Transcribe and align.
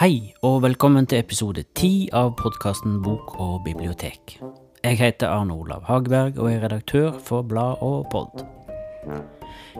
Hei, 0.00 0.30
og 0.40 0.62
velkommen 0.64 1.04
til 1.04 1.20
episode 1.20 1.60
ti 1.76 2.08
av 2.16 2.30
podkasten 2.38 2.94
Bok 3.04 3.34
og 3.36 3.58
bibliotek. 3.66 4.38
Jeg 4.80 4.96
heter 4.96 5.28
Arne 5.28 5.52
Olav 5.52 5.82
Hageberg 5.90 6.38
og 6.40 6.46
er 6.48 6.62
redaktør 6.62 7.18
for 7.20 7.44
Blad 7.44 7.82
og 7.84 8.06
Pod. 8.08 8.40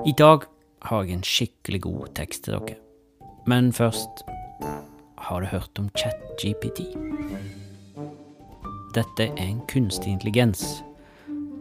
I 0.05 0.13
dag 0.13 0.45
har 0.91 1.07
jeg 1.07 1.17
en 1.17 1.25
skikkelig 1.25 1.81
god 1.87 2.11
tekst 2.19 2.45
til 2.45 2.59
dere. 2.59 2.77
Men 3.49 3.73
først 3.73 4.21
har 5.25 5.41
du 5.41 5.49
hørt 5.55 5.81
om 5.81 5.89
ChatGPT? 5.97 6.85
Dette 8.93 9.31
er 9.31 9.47
en 9.47 9.65
kunstig 9.73 10.13
intelligens, 10.13 10.83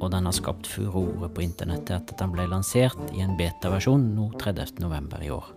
og 0.02 0.12
den 0.12 0.28
har 0.28 0.36
skapt 0.36 0.68
furore 0.68 1.32
på 1.32 1.48
internettet 1.48 1.96
etter 1.96 2.12
at 2.12 2.20
den 2.26 2.36
ble 2.36 2.50
lansert 2.52 3.16
i 3.16 3.24
en 3.24 3.40
beta-versjon 3.40 4.04
nå 4.20 4.34
30. 4.36 4.84
november 4.84 5.24
i 5.24 5.32
år. 5.32 5.48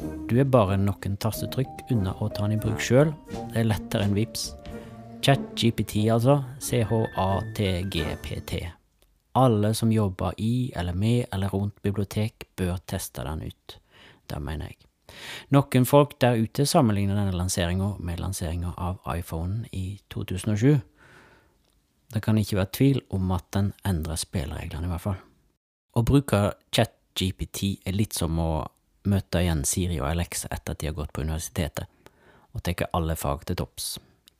Du 0.00 0.40
er 0.40 0.48
bare 0.48 0.76
noen 0.80 1.16
tastetrykk 1.20 1.90
unna 1.94 2.14
å 2.18 2.28
ta 2.32 2.46
den 2.46 2.56
i 2.56 2.60
bruk 2.62 2.80
sjøl. 2.82 3.12
Det 3.52 3.60
er 3.60 3.68
lettere 3.68 4.06
enn 4.06 4.16
VIPS. 4.16 4.54
ChatGPT, 5.24 6.10
altså. 6.12 6.42
C-H-A-T-G-P-T. 6.60 8.52
Alle 9.40 9.74
som 9.74 9.92
jobber 9.92 10.32
i 10.38 10.72
eller 10.76 10.92
med 10.94 11.26
eller 11.32 11.48
rundt 11.48 11.82
bibliotek, 11.82 12.48
bør 12.56 12.76
teste 12.86 13.24
den 13.26 13.42
ut. 13.48 13.78
Det 14.30 14.40
mener 14.42 14.66
jeg. 14.70 14.76
Noen 15.54 15.86
folk 15.86 16.16
der 16.22 16.38
ute 16.40 16.66
sammenligner 16.66 17.16
denne 17.18 17.36
lanseringa 17.36 17.94
med 18.00 18.20
lanseringa 18.20 18.74
av 18.76 19.00
iPhonen 19.14 19.64
i 19.72 20.00
2007. 20.12 20.80
Det 22.14 22.22
kan 22.22 22.38
ikke 22.38 22.56
være 22.60 22.74
tvil 22.76 23.00
om 23.16 23.30
at 23.34 23.46
den 23.56 23.72
endrer 23.86 24.16
spillereglene, 24.20 24.86
i 24.86 24.92
hvert 24.92 25.02
fall. 25.02 25.18
Å 25.94 26.02
bruke 26.06 26.54
ChatGPT 26.74 27.86
er 27.86 27.96
litt 27.96 28.14
som 28.16 28.38
å 28.38 28.64
møte 29.04 29.42
igjen 29.44 29.64
Siri 29.68 30.00
og 30.00 30.10
Alexa 30.10 30.48
etter 30.54 30.74
at 30.74 30.80
de 30.80 30.90
har 30.90 30.96
gått 30.96 31.12
på 31.12 31.24
universitetet, 31.24 31.86
og 32.54 32.62
tar 32.62 32.88
alle 32.92 33.16
fag 33.18 33.46
til 33.48 33.58
topps, 33.60 33.96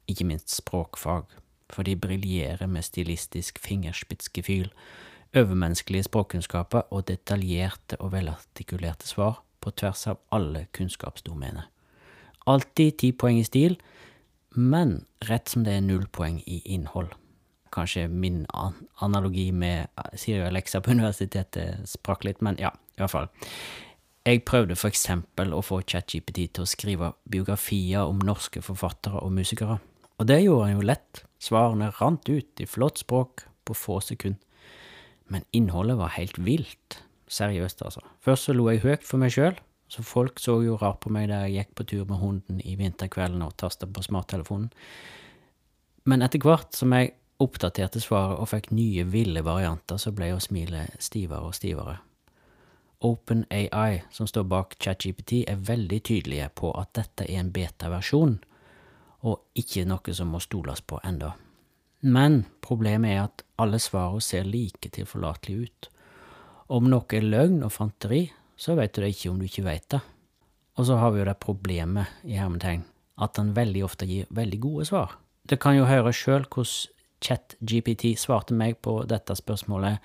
ikke 0.09 0.27
minst 0.29 0.53
språkfag, 0.55 1.27
for 1.73 1.87
de 1.87 1.97
briljerer 1.97 2.69
med 2.71 2.87
stilistisk 2.87 3.59
fingerspitzgefühl, 3.63 4.71
overmenneskelige 5.35 6.07
språkkunnskaper 6.07 6.87
og 6.95 7.09
detaljerte 7.09 7.99
og 7.99 8.13
velartikulerte 8.13 9.09
svar 9.09 9.41
på 9.65 9.73
tvers 9.75 10.07
av 10.13 10.21
alle 10.35 10.67
kunnskapsdomener. 10.77 11.67
Alltid 12.47 12.99
ti 13.01 13.11
poeng 13.17 13.41
i 13.41 13.47
stil, 13.49 13.79
men 14.55 15.01
rett 15.29 15.51
som 15.51 15.65
det 15.67 15.79
er 15.79 15.87
null 15.87 16.07
poeng 16.13 16.39
i 16.47 16.61
innhold. 16.77 17.11
Kanskje 17.75 18.07
min 18.09 18.45
analogi 19.03 19.49
med 19.51 19.89
Siri 20.15 20.45
og 20.45 20.53
Alexa 20.53 20.81
på 20.85 20.93
universitetet 20.95 21.89
sprakk 21.91 22.29
litt, 22.29 22.45
men 22.45 22.61
ja, 22.61 22.71
i 22.95 23.03
hvert 23.03 23.15
fall. 23.17 23.33
Jeg 24.25 24.41
prøvde 24.49 24.77
for 24.81 24.89
eksempel 24.89 25.53
å 25.53 25.61
få 25.61 25.83
ChatGPT 25.85 26.47
til 26.57 26.65
å 26.65 26.69
skrive 26.69 27.11
biografier 27.29 28.09
om 28.09 28.23
norske 28.25 28.63
forfattere 28.65 29.21
og 29.21 29.35
musikere, 29.37 29.77
og 30.17 30.29
det 30.31 30.39
gjorde 30.41 30.69
han 30.71 30.79
jo 30.79 30.87
lett, 30.89 31.21
svarene 31.43 31.91
rant 31.99 32.31
ut 32.31 32.63
i 32.63 32.67
flott 32.69 33.03
språk 33.03 33.45
på 33.69 33.77
få 33.77 33.99
sekunder. 34.01 34.41
Men 35.29 35.45
innholdet 35.57 35.99
var 36.01 36.15
helt 36.17 36.39
vilt, 36.41 37.03
seriøst 37.29 37.85
altså. 37.85 38.01
Først 38.25 38.49
så 38.49 38.55
lo 38.57 38.71
jeg 38.71 38.81
høyt 38.85 39.05
for 39.05 39.21
meg 39.21 39.35
sjøl, 39.35 39.59
så 39.93 40.05
folk 40.05 40.41
så 40.41 40.57
jo 40.65 40.79
rart 40.81 41.03
på 41.05 41.13
meg 41.13 41.29
der 41.29 41.45
jeg 41.45 41.59
gikk 41.59 41.77
på 41.77 41.87
tur 41.93 42.09
med 42.09 42.21
hunden 42.21 42.65
i 42.65 42.79
vinterkvelden 42.81 43.45
og 43.45 43.57
tasta 43.61 43.89
på 43.89 44.07
smarttelefonen. 44.09 44.71
Men 46.09 46.25
etter 46.25 46.41
hvert 46.41 46.73
som 46.77 46.97
jeg 46.97 47.13
oppdaterte 47.45 48.01
svaret 48.01 48.41
og 48.41 48.49
fikk 48.49 48.73
nye 48.73 49.05
ville 49.09 49.45
varianter, 49.45 50.01
så 50.01 50.13
ble 50.17 50.33
jo 50.33 50.41
smilet 50.41 50.97
stivere 51.03 51.45
og 51.49 51.57
stivere. 51.57 51.99
OpenAI, 53.05 54.03
som 54.11 54.27
står 54.27 54.47
bak 54.49 54.77
ChatGPT, 54.81 55.45
er 55.49 55.61
veldig 55.61 56.01
tydelige 56.09 56.49
på 56.57 56.71
at 56.81 56.95
dette 56.97 57.27
er 57.29 57.43
en 57.43 57.53
beta-versjon, 57.53 58.39
og 59.25 59.61
ikke 59.61 59.85
noe 59.89 60.15
som 60.17 60.33
må 60.33 60.41
stoles 60.41 60.81
på 60.81 61.01
enda. 61.05 61.35
Men 62.05 62.43
problemet 62.65 63.13
er 63.13 63.21
at 63.27 63.45
alle 63.61 63.81
svarene 63.81 64.25
ser 64.25 64.49
like 64.49 64.91
tilforlatelige 64.93 65.69
ut. 65.69 65.91
Om 66.73 66.89
noe 66.93 67.17
er 67.17 67.25
løgn 67.25 67.63
og 67.65 67.73
fanteri, 67.73 68.27
så 68.57 68.77
vet 68.79 68.95
du 68.95 69.03
det 69.03 69.15
ikke 69.15 69.33
om 69.33 69.41
du 69.41 69.47
ikke 69.49 69.67
vet 69.69 69.89
det. 69.97 70.01
Og 70.77 70.89
så 70.89 70.97
har 70.99 71.13
vi 71.13 71.21
jo 71.21 71.29
det 71.29 71.37
problemet, 71.41 72.09
i 72.25 72.37
hermetegn, 72.41 72.85
at 73.21 73.37
den 73.37 73.53
veldig 73.57 73.85
ofte 73.87 74.09
gir 74.09 74.29
veldig 74.33 74.61
gode 74.61 74.89
svar. 74.89 75.19
Du 75.45 75.57
kan 75.61 75.77
jo 75.77 75.89
høre 75.89 76.13
sjøl 76.13 76.49
hvordan 76.49 76.91
ChatGPT 77.25 78.19
svarte 78.21 78.57
meg 78.57 78.81
på 78.85 78.99
dette 79.09 79.37
spørsmålet 79.39 80.01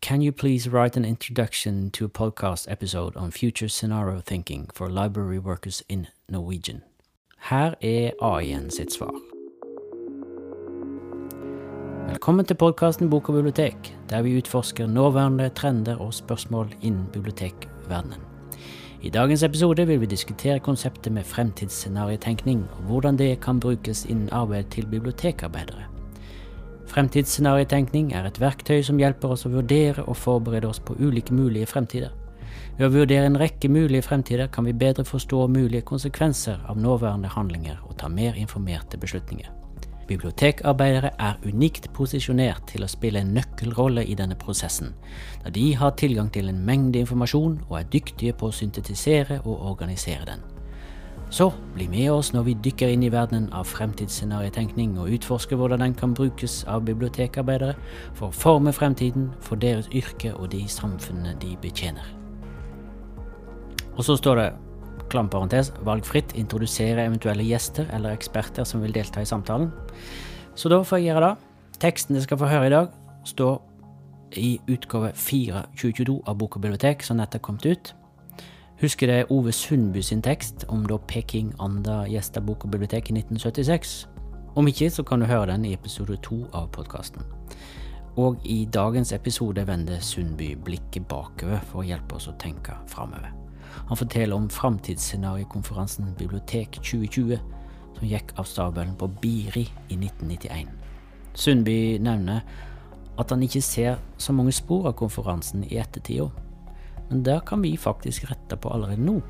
Can 0.00 0.20
you 0.20 0.32
please 0.32 0.68
write 0.68 0.96
an 0.96 1.04
introduction 1.04 1.90
to 1.90 2.04
a 2.04 2.08
podcast 2.08 2.70
episode 2.70 3.16
on 3.16 3.30
future 3.30 3.68
scenario 3.68 4.20
thinking 4.20 4.68
for 4.72 4.88
library 4.88 5.38
workers 5.38 5.82
in 5.88 6.06
Norwegian? 6.28 6.82
Her 7.38 7.74
er 7.80 8.12
AI-en 8.20 8.70
sitt 8.70 8.92
svar. 8.92 9.14
Velkommen 12.08 12.46
til 12.46 12.54
podkasten 12.54 13.10
Bok 13.10 13.28
og 13.28 13.34
bibliotek, 13.34 13.96
der 14.10 14.22
vi 14.22 14.38
utforsker 14.38 14.86
nåværende 14.86 15.48
trender 15.48 15.96
og 15.96 16.14
spørsmål 16.14 16.74
innen 16.82 17.06
bibliotekverdenen. 17.12 18.20
I 19.02 19.10
dagens 19.10 19.42
episode 19.42 19.86
vil 19.86 20.00
vi 20.00 20.06
diskutere 20.06 20.58
konseptet 20.58 21.12
med 21.12 21.24
fremtidsscenariotenkning, 21.24 22.68
og 22.72 22.82
hvordan 22.82 23.18
det 23.18 23.40
kan 23.40 23.60
brukes 23.60 24.04
innen 24.04 24.28
arbeid 24.32 24.64
til 24.64 24.86
bibliotekarbeidere. 24.86 25.95
Fremtidsscenariotenkning 26.96 28.14
er 28.16 28.24
et 28.24 28.38
verktøy 28.40 28.78
som 28.86 28.96
hjelper 28.96 29.34
oss 29.34 29.42
å 29.44 29.50
vurdere 29.52 30.06
og 30.08 30.16
forberede 30.16 30.70
oss 30.70 30.78
på 30.80 30.94
ulike 30.96 31.34
mulige 31.36 31.68
fremtider. 31.68 32.14
Ved 32.78 32.86
å 32.86 32.94
vurdere 32.94 33.28
en 33.28 33.36
rekke 33.36 33.68
mulige 33.68 34.06
fremtider 34.06 34.48
kan 34.48 34.64
vi 34.64 34.72
bedre 34.72 35.04
forstå 35.04 35.42
mulige 35.52 35.84
konsekvenser 35.84 36.64
av 36.64 36.80
nåværende 36.80 37.34
handlinger 37.34 37.84
og 37.84 37.98
ta 38.00 38.08
mer 38.08 38.40
informerte 38.40 38.96
beslutninger. 38.96 39.52
Bibliotekarbeidere 40.08 41.12
er 41.20 41.36
unikt 41.44 41.92
posisjonert 41.92 42.64
til 42.72 42.86
å 42.86 42.88
spille 42.88 43.20
en 43.20 43.36
nøkkelrolle 43.36 44.08
i 44.08 44.16
denne 44.16 44.40
prosessen, 44.40 44.94
da 45.44 45.52
de 45.52 45.68
har 45.76 45.98
tilgang 46.00 46.32
til 46.32 46.48
en 46.48 46.64
mengde 46.64 47.04
informasjon 47.04 47.58
og 47.68 47.80
er 47.82 47.90
dyktige 47.92 48.32
på 48.32 48.48
å 48.48 48.56
syntetisere 48.56 49.42
og 49.44 49.68
organisere 49.74 50.32
den. 50.32 50.55
Så 51.30 51.48
bli 51.74 51.88
med 51.90 52.10
oss 52.12 52.30
når 52.32 52.44
vi 52.46 52.54
dykker 52.64 52.92
inn 52.94 53.02
i 53.02 53.10
verdenen 53.10 53.48
av 53.56 53.66
fremtidsscenariotenkning 53.66 54.94
og 55.02 55.10
utforsker 55.16 55.58
hvordan 55.58 55.82
den 55.82 55.96
kan 55.98 56.14
brukes 56.14 56.60
av 56.70 56.84
bibliotekarbeidere 56.86 57.74
for 58.14 58.28
å 58.28 58.36
forme 58.36 58.72
fremtiden 58.72 59.32
for 59.42 59.58
deres 59.58 59.90
yrke 59.90 60.30
og 60.36 60.52
de 60.54 60.62
samfunnene 60.70 61.34
de 61.42 61.56
betjener. 61.62 62.06
Og 63.96 64.04
så 64.06 64.16
står 64.20 64.40
det, 64.40 64.48
klam 65.10 65.28
parentes, 65.30 65.72
valgfritt 65.86 66.34
introdusere 66.38 67.04
eventuelle 67.06 67.44
gjester 67.46 67.90
eller 67.94 68.14
eksperter 68.14 68.66
som 68.66 68.82
vil 68.82 68.94
delta 68.94 69.22
i 69.22 69.28
samtalen. 69.28 69.72
Så 70.54 70.70
da 70.72 70.82
får 70.82 71.02
jeg 71.02 71.10
gjøre 71.10 71.26
det. 71.26 71.52
Teksten 71.82 72.16
dere 72.16 72.24
skal 72.24 72.40
få 72.40 72.48
høre 72.50 72.70
i 72.70 72.74
dag, 72.74 72.94
står 73.26 73.58
i 74.38 74.56
utgave 74.72 75.12
4 75.14 75.66
2022 75.74 76.20
av 76.26 76.38
Bok 76.38 76.56
og 76.56 76.64
bibliotek, 76.64 77.04
som 77.04 77.18
nettopp 77.20 77.44
kommet 77.44 77.66
ut. 77.66 77.94
Husker 78.80 79.06
det 79.06 79.30
Ove 79.32 79.52
Sundby 79.52 80.02
sin 80.04 80.20
tekst 80.22 80.66
om 80.68 80.82
da 80.84 80.98
Peking 81.08 81.54
Anda 81.64 82.02
gjesta 82.12 82.42
Bok 82.44 82.66
og 82.66 82.74
bibliotek 82.74 83.08
i 83.08 83.14
1976? 83.16 83.94
Om 84.56 84.68
ikke, 84.68 84.90
så 84.90 85.02
kan 85.02 85.20
du 85.20 85.26
høre 85.26 85.46
den 85.48 85.64
i 85.64 85.72
episode 85.72 86.18
to 86.20 86.42
av 86.52 86.68
podkasten. 86.76 87.24
Og 88.20 88.36
i 88.44 88.66
dagens 88.68 89.14
episode 89.16 89.64
vender 89.66 90.04
Sundby 90.04 90.50
blikket 90.60 91.08
bakover 91.08 91.64
for 91.70 91.80
å 91.80 91.86
hjelpe 91.88 92.20
oss 92.20 92.28
å 92.28 92.36
tenke 92.36 92.76
framover. 92.92 93.32
Han 93.88 93.96
forteller 93.96 94.36
om 94.36 94.52
framtidsscenariokonferansen 94.52 96.12
Bibliotek 96.20 96.76
2020, 96.76 97.40
som 97.96 98.08
gikk 98.12 98.36
av 98.36 98.44
stabelen 98.44 98.92
på 99.00 99.08
Biri 99.22 99.64
i 99.88 99.96
1991. 99.96 100.68
Sundby 101.32 101.96
nevner 101.96 102.44
at 103.16 103.32
han 103.32 103.40
ikke 103.40 103.64
ser 103.64 103.96
så 104.20 104.36
mange 104.36 104.52
spor 104.52 104.90
av 104.92 105.00
konferansen 105.00 105.64
i 105.64 105.80
ettertida, 105.80 106.28
men 107.08 107.22
der 107.22 107.40
kan 107.46 107.62
vi 107.62 107.76
faktisk 107.76 108.30
rette 108.30 108.56
på 108.56 108.72
allerede 108.72 109.02
nå. 109.02 109.20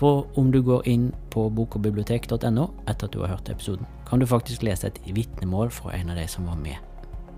For 0.00 0.26
om 0.38 0.52
du 0.52 0.62
går 0.64 0.86
inn 0.88 1.10
på 1.30 1.48
bokogbibliotek.no 1.52 2.68
etter 2.88 3.06
at 3.06 3.12
du 3.12 3.20
har 3.20 3.34
hørt 3.34 3.50
episoden, 3.52 3.86
kan 4.08 4.20
du 4.20 4.26
faktisk 4.26 4.64
lese 4.64 4.88
et 4.88 5.00
vitnemål 5.06 5.70
fra 5.70 5.92
en 5.96 6.10
av 6.10 6.16
de 6.16 6.26
som 6.28 6.48
var 6.48 6.56
med. 6.60 6.78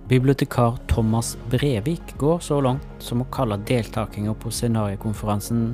Bibliotekar 0.09 0.79
Thomas 0.89 1.37
Brevik 1.51 2.15
går 2.21 2.39
så 2.45 2.61
langt 2.61 2.87
som 3.01 3.23
å 3.25 3.29
kalle 3.33 3.57
deltakinga 3.65 4.35
på 4.37 4.53
scenariokonferansen 4.53 5.71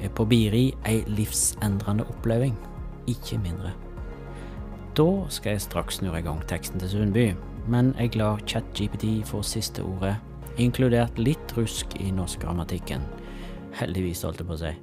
eh, 0.00 0.10
på 0.10 0.26
Biri 0.26 0.72
ei 0.84 1.04
livsendrende 1.06 2.08
oppleving, 2.10 2.56
ikke 3.06 3.38
mindre. 3.38 3.70
Da 4.98 5.08
skal 5.30 5.54
jeg 5.54 5.62
straks 5.62 6.00
snurre 6.00 6.24
i 6.24 6.26
gang 6.26 6.40
teksten 6.50 6.82
til 6.82 6.90
Sundby, 6.90 7.26
men 7.70 7.94
jeg 8.00 8.16
lar 8.18 8.42
ChatGPT 8.48 9.20
få 9.28 9.44
siste 9.46 9.84
ordet 9.84 10.16
inkludert 10.62 11.18
litt 11.18 11.54
rusk 11.56 11.96
i 12.00 12.10
norskgrammatikken. 12.14 13.04
Heldigvis, 13.76 14.24
holdt 14.26 14.42
jeg 14.42 14.48
på 14.48 14.56
å 14.56 14.60
si. 14.60 14.74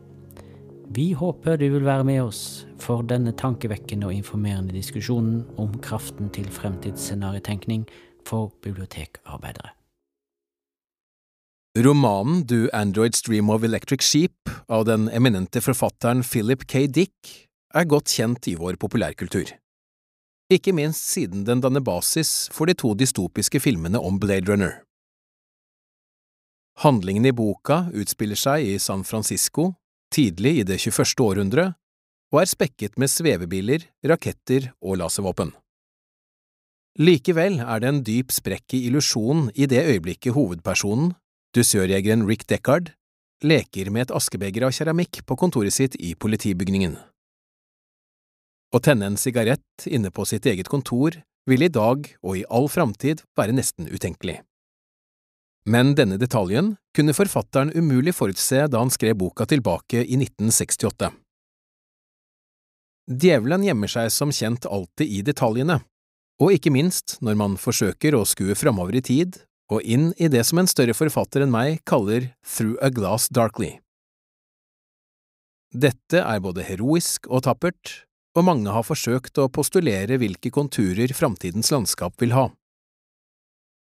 Vi 0.93 1.05
håper 1.17 1.57
du 1.57 1.69
vil 1.73 1.85
være 1.85 2.05
med 2.05 2.21
oss 2.21 2.41
for 2.81 3.05
denne 3.07 3.31
tankevekkende 3.39 4.09
og 4.09 4.17
informerende 4.17 4.75
diskusjonen 4.75 5.41
om 5.57 5.71
kraften 5.81 6.29
til 6.35 6.49
fremtidsscenariotenkning 6.53 7.87
for 8.27 8.51
bibliotekarbeidere. 8.61 9.73
Romanen 11.73 12.43
Do 12.45 12.67
Androids 12.73 13.23
Dream 13.25 13.49
of 13.49 13.63
Electric 13.65 14.03
Sheep 14.05 14.51
av 14.69 14.85
den 14.85 15.07
eminente 15.09 15.61
forfatteren 15.61 16.21
Philip 16.21 16.67
K. 16.69 16.85
Dick 16.85 17.49
er 17.73 17.89
godt 17.89 18.13
kjent 18.13 18.45
i 18.51 18.53
vår 18.59 18.77
populærkultur. 18.77 19.55
Ikke 20.53 20.75
minst 20.75 21.07
siden 21.09 21.47
den 21.47 21.63
danner 21.63 21.81
basis 21.81 22.51
for 22.53 22.69
de 22.69 22.77
to 22.77 22.93
dystopiske 22.93 23.63
filmene 23.63 23.97
om 23.97 24.19
Blade 24.21 24.51
Runner. 24.51 24.83
Handlingen 26.81 27.25
i 27.29 27.31
boka 27.35 27.87
utspiller 27.93 28.39
seg 28.39 28.65
i 28.65 28.77
San 28.81 29.03
Francisco, 29.05 29.73
tidlig 30.13 30.59
i 30.59 30.63
det 30.65 30.79
21. 30.81 31.13
århundre, 31.21 31.67
og 32.33 32.41
er 32.41 32.49
spekket 32.49 32.97
med 32.97 33.11
svevebiler, 33.13 33.85
raketter 34.09 34.71
og 34.81 34.97
laservåpen. 35.03 35.53
Likevel 37.01 37.59
er 37.61 37.81
det 37.81 37.89
en 37.89 38.01
dyp 38.05 38.33
sprekk 38.33 38.75
i 38.77 38.83
illusjon 38.87 39.47
i 39.53 39.65
det 39.69 39.81
øyeblikket 39.85 40.33
hovedpersonen, 40.35 41.13
dusørjegeren 41.53 42.25
Rick 42.29 42.45
Deckard, 42.49 42.91
leker 43.43 43.89
med 43.93 44.07
et 44.07 44.15
askebeger 44.15 44.65
av 44.65 44.73
keramikk 44.73 45.21
på 45.27 45.37
kontoret 45.37 45.73
sitt 45.73 45.97
i 45.99 46.13
politibygningen. 46.13 46.95
Å 48.73 48.81
tenne 48.81 49.09
en 49.09 49.19
sigarett 49.21 49.85
inne 49.85 50.09
på 50.09 50.25
sitt 50.25 50.47
eget 50.49 50.69
kontor 50.69 51.19
vil 51.49 51.65
i 51.65 51.69
dag 51.69 52.07
og 52.23 52.39
i 52.39 52.45
all 52.49 52.69
framtid 52.71 53.21
være 53.37 53.53
nesten 53.53 53.89
utenkelig. 53.89 54.39
Men 55.65 55.93
denne 55.95 56.17
detaljen 56.19 56.73
kunne 56.95 57.15
forfatteren 57.15 57.71
umulig 57.75 58.15
forutse 58.15 58.65
da 58.67 58.81
han 58.81 58.91
skrev 58.91 59.15
boka 59.21 59.47
tilbake 59.47 60.03
i 60.03 60.17
1968. 60.19 61.11
Djevelen 63.07 63.63
gjemmer 63.67 63.91
seg 63.91 64.11
som 64.15 64.31
kjent 64.31 64.67
alltid 64.67 65.07
i 65.07 65.23
detaljene, 65.23 65.79
og 66.43 66.55
ikke 66.55 66.71
minst 66.71 67.17
når 67.23 67.39
man 67.39 67.57
forsøker 67.59 68.15
å 68.15 68.25
skue 68.27 68.55
framover 68.59 68.99
i 68.99 69.03
tid 69.03 69.39
og 69.71 69.83
inn 69.83 70.11
i 70.19 70.29
det 70.31 70.43
som 70.47 70.59
en 70.59 70.69
større 70.69 70.95
forfatter 70.95 71.43
enn 71.43 71.53
meg 71.53 71.81
kaller 71.89 72.31
Through 72.43 72.77
a 72.83 72.91
Glass 72.93 73.29
Darkly. 73.31 73.77
Dette 75.73 76.19
er 76.21 76.41
både 76.43 76.65
heroisk 76.67 77.25
og 77.31 77.45
tappert, 77.47 78.03
og 78.37 78.45
mange 78.45 78.73
har 78.73 78.85
forsøkt 78.85 79.39
å 79.41 79.49
postulere 79.49 80.19
hvilke 80.21 80.51
konturer 80.53 81.15
framtidens 81.17 81.71
landskap 81.73 82.19
vil 82.21 82.35
ha. 82.37 82.49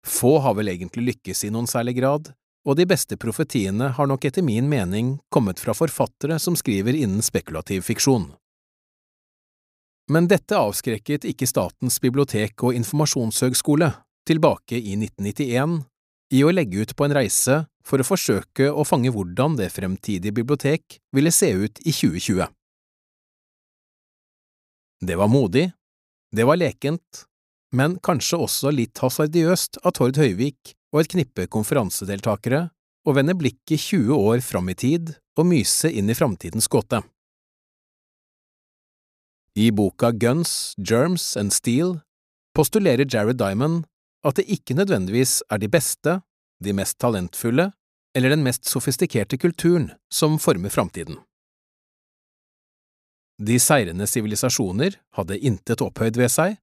Få 0.09 0.39
har 0.43 0.57
vel 0.57 0.73
egentlig 0.73 1.05
lykkes 1.13 1.45
i 1.45 1.53
noen 1.53 1.69
særlig 1.69 1.99
grad, 2.01 2.33
og 2.69 2.77
de 2.77 2.87
beste 2.89 3.17
profetiene 3.21 3.93
har 3.97 4.09
nok 4.09 4.25
etter 4.29 4.45
min 4.45 4.69
mening 4.69 5.17
kommet 5.33 5.61
fra 5.61 5.77
forfattere 5.77 6.39
som 6.43 6.57
skriver 6.59 6.97
innen 6.97 7.25
spekulativ 7.25 7.85
fiksjon. 7.87 8.31
Men 10.09 10.29
dette 10.29 10.57
avskrekket 10.57 11.27
ikke 11.29 11.49
Statens 11.49 12.01
bibliotek 12.01 12.65
og 12.65 12.77
informasjonshøgskole, 12.77 13.93
tilbake 14.29 14.77
i 14.81 14.97
1991, 14.97 15.83
i 16.33 16.43
å 16.45 16.53
legge 16.53 16.85
ut 16.85 16.95
på 16.97 17.07
en 17.07 17.15
reise 17.17 17.63
for 17.85 18.01
å 18.01 18.07
forsøke 18.07 18.69
å 18.69 18.85
fange 18.89 19.13
hvordan 19.13 19.57
det 19.61 19.71
fremtidige 19.73 20.35
bibliotek 20.37 20.99
ville 21.17 21.33
se 21.33 21.53
ut 21.57 21.81
i 21.85 21.93
2020. 21.93 22.49
Det 25.09 25.17
var 25.17 25.31
modig, 25.31 25.69
det 26.35 26.45
var 26.45 26.59
lekent, 26.61 27.28
men 27.77 27.99
kanskje 28.05 28.41
også 28.41 28.73
litt 28.73 28.99
hasardiøst 29.03 29.81
av 29.85 29.95
Tord 29.99 30.17
Høyvik 30.21 30.75
og 30.95 31.03
et 31.03 31.13
knippe 31.13 31.47
konferansedeltakere 31.53 32.69
å 33.09 33.15
vende 33.17 33.37
blikket 33.39 33.81
20 33.81 34.17
år 34.17 34.43
fram 34.45 34.69
i 34.73 34.77
tid 34.79 35.15
og 35.39 35.49
myse 35.51 35.91
inn 35.91 36.11
i 36.11 36.17
framtidens 36.17 36.69
gåte. 36.69 37.03
I 39.59 39.71
boka 39.75 40.13
Guns, 40.15 40.75
Germs 40.79 41.37
and 41.37 41.53
Steel 41.53 41.99
postulerer 42.57 43.09
Jared 43.09 43.41
Diamond 43.41 43.87
at 44.27 44.39
det 44.39 44.49
ikke 44.51 44.77
nødvendigvis 44.79 45.41
er 45.51 45.61
de 45.63 45.71
beste, 45.71 46.21
de 46.63 46.75
mest 46.75 46.99
talentfulle 46.99 47.71
eller 48.17 48.35
den 48.35 48.45
mest 48.47 48.67
sofistikerte 48.67 49.39
kulturen 49.39 49.93
som 50.11 50.39
former 50.43 50.73
framtiden. 50.75 51.21
De 53.39 53.59
seirende 53.63 54.09
sivilisasjoner 54.11 54.97
hadde 55.15 55.39
intet 55.47 55.83
opphøyd 55.85 56.19
ved 56.19 56.33
seg, 56.35 56.57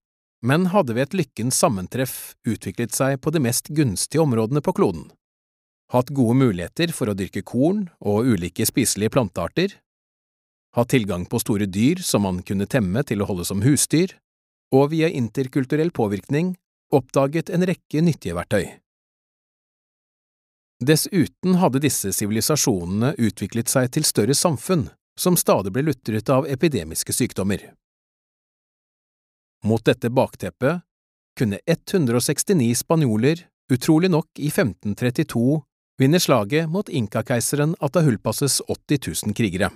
men 0.44 0.70
hadde 0.74 0.96
ved 0.96 1.10
et 1.10 1.18
lykkens 1.22 1.60
sammentreff 1.62 2.36
utviklet 2.48 2.94
seg 2.96 3.20
på 3.22 3.32
de 3.32 3.42
mest 3.44 3.72
gunstige 3.76 4.24
områdene 4.24 4.62
på 4.66 4.74
kloden, 4.76 5.08
hatt 5.94 6.12
gode 6.16 6.36
muligheter 6.42 6.94
for 6.94 7.10
å 7.12 7.18
dyrke 7.18 7.46
korn 7.46 7.88
og 8.02 8.28
ulike 8.34 8.66
spiselige 8.68 9.14
plantearter, 9.16 9.78
hatt 10.76 10.92
tilgang 10.92 11.26
på 11.30 11.40
store 11.40 11.70
dyr 11.72 12.02
som 12.04 12.26
man 12.28 12.42
kunne 12.44 12.68
temme 12.68 13.04
til 13.08 13.22
å 13.24 13.30
holde 13.30 13.46
som 13.48 13.64
husdyr, 13.64 14.18
og 14.76 14.92
via 14.92 15.08
interkulturell 15.08 15.94
påvirkning 15.96 16.56
oppdaget 16.94 17.52
en 17.54 17.64
rekke 17.68 18.02
nyttige 18.04 18.36
verktøy. 18.36 18.66
Dessuten 20.84 21.56
hadde 21.62 21.80
disse 21.86 22.12
sivilisasjonene 22.12 23.14
utviklet 23.16 23.72
seg 23.72 23.94
til 23.96 24.04
større 24.04 24.36
samfunn 24.36 24.90
som 25.20 25.38
stadig 25.40 25.72
ble 25.72 25.86
lutret 25.88 26.30
av 26.30 26.48
epidemiske 26.52 27.16
sykdommer. 27.16 27.62
Mot 29.66 29.82
dette 29.86 30.12
bakteppet 30.14 30.84
kunne 31.40 31.60
169 31.66 32.76
spanjoler 32.76 33.48
utrolig 33.74 34.12
nok 34.14 34.28
i 34.38 34.52
1532 34.52 35.62
vinne 35.98 36.20
slaget 36.20 36.70
mot 36.70 36.90
inkakeiseren 36.90 37.74
Atahulpasses 37.80 38.62
80 38.68 39.26
000 39.26 39.36
krigere. 39.38 39.72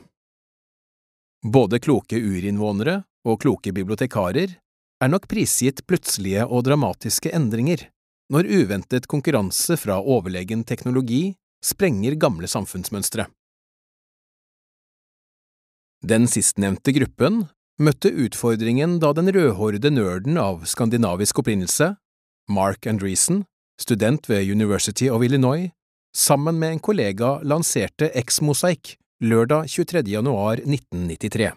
Både 1.42 1.80
kloke 1.80 2.20
urinnvånere 2.20 3.02
og 3.26 3.40
kloke 3.42 3.74
bibliotekarer 3.74 4.58
er 5.00 5.12
nok 5.12 5.28
prisgitt 5.32 5.86
plutselige 5.88 6.46
og 6.46 6.66
dramatiske 6.68 7.32
endringer 7.36 7.88
når 8.30 8.50
uventet 8.62 9.08
konkurranse 9.10 9.78
fra 9.80 9.98
overlegen 10.00 10.66
teknologi 10.68 11.34
sprenger 11.66 12.20
gamle 12.20 12.48
samfunnsmønstre. 12.52 13.26
Den 16.06 16.28
sistnevnte 16.32 16.94
gruppen 16.96 17.48
møtte 17.80 18.12
utfordringen 18.12 18.98
da 19.00 19.14
den 19.16 19.32
rødhårede 19.32 19.92
nerden 19.94 20.38
av 20.40 20.66
skandinavisk 20.68 21.40
opprinnelse, 21.40 21.94
Mark 22.52 22.88
Andreessen, 22.90 23.46
student 23.80 24.28
ved 24.30 24.50
University 24.52 25.10
of 25.10 25.24
Illinois, 25.24 25.70
sammen 26.16 26.60
med 26.60 26.76
en 26.76 26.84
kollega 26.84 27.38
lanserte 27.44 28.12
X-mosaikk 28.20 28.98
lørdag 29.24 29.70
23. 29.70 30.04
januar 30.12 30.60
1993. 30.64 31.52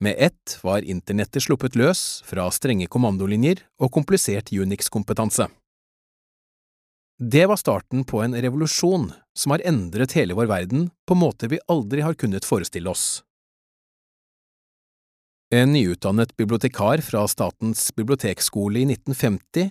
Med 0.00 0.14
ett 0.18 0.58
var 0.62 0.86
internettet 0.86 1.42
sluppet 1.42 1.74
løs 1.76 2.22
fra 2.24 2.46
strenge 2.54 2.86
kommandolinjer 2.86 3.64
og 3.82 3.90
komplisert 3.92 4.52
Unix-kompetanse. 4.54 5.48
Det 7.18 7.48
var 7.50 7.58
starten 7.58 8.04
på 8.06 8.22
en 8.22 8.36
revolusjon 8.38 9.08
som 9.34 9.50
har 9.52 9.64
endret 9.66 10.14
hele 10.14 10.36
vår 10.38 10.46
verden 10.46 10.90
på 11.08 11.16
måter 11.18 11.50
vi 11.50 11.58
aldri 11.66 12.04
har 12.06 12.14
kunnet 12.14 12.46
forestille 12.46 12.90
oss. 12.90 13.24
En 15.48 15.72
nyutdannet 15.72 16.36
bibliotekar 16.36 17.00
fra 17.00 17.22
Statens 17.28 17.86
bibliotekskole 17.96 18.82
i 18.82 18.84
1950 18.84 19.70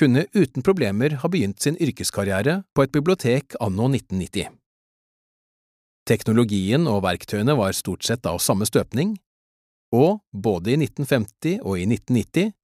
kunne 0.00 0.22
uten 0.32 0.64
problemer 0.64 1.18
ha 1.20 1.28
begynt 1.28 1.60
sin 1.60 1.76
yrkeskarriere 1.76 2.62
på 2.72 2.86
et 2.86 2.94
bibliotek 2.94 3.58
anno 3.60 3.90
1990. 3.92 4.48
Teknologien 6.08 6.88
og 6.88 7.02
verktøyene 7.04 7.58
var 7.60 7.76
stort 7.76 8.08
sett 8.08 8.24
av 8.24 8.40
samme 8.40 8.64
støpning, 8.64 9.18
og 9.92 10.22
både 10.32 10.72
i 10.72 10.80
1950 10.80 11.60
og 11.60 11.76
i 11.76 11.84
1990 11.84 12.54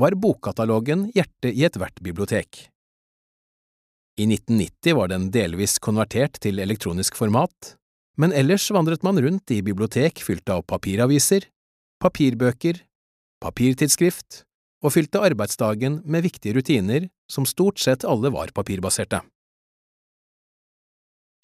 var 0.00 0.16
bokkatalogen 0.16 1.10
hjertet 1.12 1.52
i 1.52 1.68
ethvert 1.68 2.00
bibliotek. 2.00 2.70
I 4.16 4.24
1990 4.30 4.96
var 4.96 5.12
den 5.12 5.28
delvis 5.34 5.76
konvertert 5.76 6.40
til 6.40 6.62
elektronisk 6.64 7.20
format, 7.20 7.74
men 8.16 8.32
ellers 8.32 8.70
vandret 8.72 9.04
man 9.04 9.20
rundt 9.20 9.52
i 9.52 9.60
bibliotek 9.66 10.24
fylt 10.24 10.48
av 10.48 10.64
papiraviser, 10.70 11.50
papirbøker, 12.04 12.82
papirtidsskrift 13.40 14.42
og 14.84 14.92
fylte 14.92 15.22
arbeidsdagen 15.24 16.02
med 16.04 16.26
viktige 16.26 16.58
rutiner 16.58 17.08
som 17.30 17.46
stort 17.48 17.80
sett 17.80 18.04
alle 18.04 18.30
var 18.34 18.52
papirbaserte. 18.56 19.22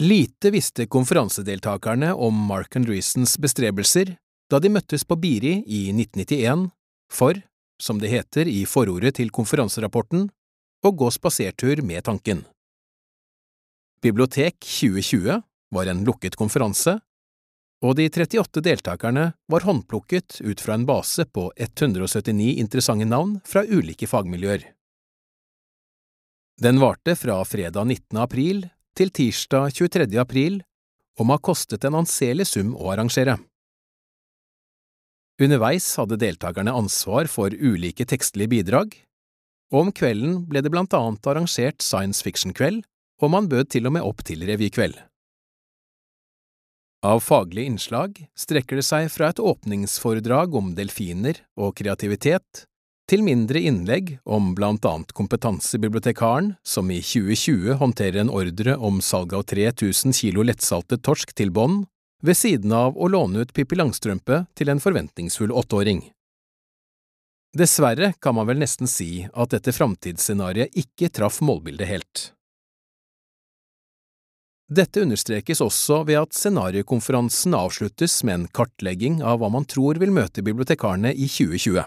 Lite 0.00 0.52
visste 0.52 0.86
konferansedeltakerne 0.88 2.14
om 2.16 2.36
Mark 2.48 2.76
Andreessens 2.76 3.36
bestrebelser 3.40 4.14
da 4.50 4.60
de 4.60 4.70
møttes 4.72 5.04
på 5.04 5.16
Biri 5.20 5.58
i 5.64 5.80
1991 5.92 6.70
for, 7.12 7.36
som 7.80 8.00
det 8.00 8.12
heter 8.12 8.48
i 8.48 8.62
forordet 8.68 9.18
til 9.18 9.32
konferanserapporten, 9.32 10.28
å 10.80 10.90
gå 10.96 11.10
spasertur 11.12 11.82
med 11.84 12.04
tanken. 12.08 12.42
Bibliotek 14.00 14.56
2020 14.64 15.42
var 15.76 15.90
en 15.92 16.00
lukket 16.06 16.36
konferanse, 16.40 16.96
og 17.80 17.96
de 17.96 18.08
38 18.12 18.60
deltakerne 18.64 19.30
var 19.48 19.64
håndplukket 19.64 20.40
ut 20.44 20.60
fra 20.60 20.76
en 20.76 20.86
base 20.88 21.24
på 21.24 21.48
179 21.56 22.58
interessante 22.60 23.08
navn 23.08 23.38
fra 23.46 23.64
ulike 23.64 24.08
fagmiljøer. 24.10 24.66
Den 26.60 26.80
varte 26.80 27.14
fra 27.16 27.38
fredag 27.48 27.86
19. 27.86 28.18
april 28.20 28.66
til 28.96 29.12
tirsdag 29.16 29.72
23. 29.72 30.10
april 30.20 30.60
og 31.16 31.26
må 31.26 31.38
ha 31.38 31.44
kostet 31.44 31.86
en 31.88 31.96
anselig 32.02 32.50
sum 32.52 32.74
å 32.76 32.92
arrangere. 32.92 33.38
Underveis 35.40 35.86
hadde 35.96 36.20
deltakerne 36.20 36.74
ansvar 36.76 37.30
for 37.32 37.48
ulike 37.48 38.04
tekstlige 38.04 38.52
bidrag, 38.52 38.92
og 39.72 39.86
om 39.86 39.92
kvelden 39.96 40.42
ble 40.50 40.60
det 40.60 40.72
blant 40.72 40.92
annet 40.96 41.28
arrangert 41.32 41.80
science 41.80 42.20
fiction-kveld 42.26 42.82
og 43.20 43.32
man 43.32 43.48
bød 43.48 43.70
til 43.72 43.88
og 43.88 43.96
med 43.96 44.04
opp 44.04 44.20
til 44.26 44.44
revykveld. 44.48 44.96
Av 47.02 47.20
faglige 47.20 47.66
innslag 47.66 48.18
strekker 48.36 48.76
det 48.76 48.84
seg 48.84 49.06
fra 49.08 49.30
et 49.32 49.40
åpningsforedrag 49.40 50.52
om 50.54 50.74
delfiner 50.76 51.38
og 51.56 51.78
kreativitet, 51.78 52.66
til 53.08 53.24
mindre 53.24 53.62
innlegg 53.64 54.18
om 54.28 54.52
blant 54.54 54.84
annet 54.86 55.14
kompetansebibliotekaren 55.16 56.52
som 56.62 56.90
i 56.92 57.00
2020 57.00 57.78
håndterer 57.80 58.20
en 58.20 58.30
ordre 58.30 58.76
om 58.76 59.00
salg 59.02 59.32
av 59.34 59.46
3000 59.48 60.12
kilo 60.14 60.44
lettsaltet 60.44 61.02
torsk 61.02 61.32
til 61.40 61.50
bånd, 61.56 61.86
ved 62.22 62.36
siden 62.36 62.74
av 62.76 63.00
å 63.00 63.08
låne 63.08 63.42
ut 63.42 63.54
Pippi 63.56 63.78
Langstrømpe 63.80 64.42
til 64.54 64.68
en 64.68 64.82
forventningsfull 64.84 65.56
åtteåring. 65.56 66.04
Dessverre 67.56 68.12
kan 68.20 68.36
man 68.36 68.46
vel 68.46 68.60
nesten 68.60 68.86
si 68.86 69.24
at 69.32 69.56
dette 69.56 69.72
framtidsscenarioet 69.74 70.76
ikke 70.84 71.08
traff 71.16 71.40
målbildet 71.40 71.88
helt. 71.88 72.26
Dette 74.70 75.02
understrekes 75.02 75.58
også 75.64 76.04
ved 76.06 76.20
at 76.20 76.36
scenariokonferansen 76.36 77.56
avsluttes 77.58 78.20
med 78.22 78.36
en 78.36 78.44
kartlegging 78.54 79.18
av 79.26 79.40
hva 79.42 79.48
man 79.50 79.66
tror 79.66 79.98
vil 79.98 80.12
møte 80.14 80.44
bibliotekarene 80.46 81.10
i 81.10 81.26
2020. 81.26 81.82